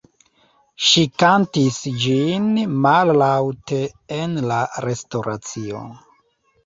Ŝi 0.85 1.01
kantis 1.23 1.77
ĝin 2.05 2.47
mallaŭte 2.85 3.83
en 4.19 4.35
la 4.53 4.59
restoracio. 4.87 5.85